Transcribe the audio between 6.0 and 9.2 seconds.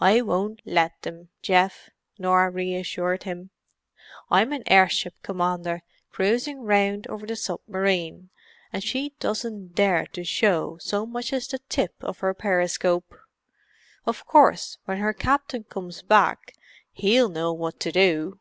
cruising round over the submarine, and she